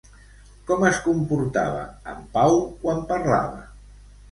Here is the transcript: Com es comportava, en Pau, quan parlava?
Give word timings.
Com 0.71 0.85
es 0.89 1.01
comportava, 1.07 1.85
en 2.15 2.25
Pau, 2.39 2.59
quan 2.83 3.07
parlava? 3.15 3.65